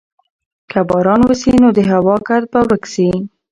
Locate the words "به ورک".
2.53-2.83